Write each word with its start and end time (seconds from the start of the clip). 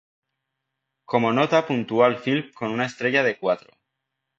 Como 1.05 1.31
nota 1.31 1.63
puntuó 1.67 2.03
al 2.03 2.17
film 2.17 2.51
con 2.53 2.71
una 2.71 2.87
estrella 2.87 3.21
de 3.21 3.37
cuatro. 3.37 3.69